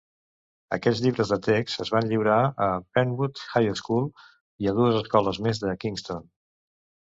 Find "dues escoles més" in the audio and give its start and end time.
4.81-5.63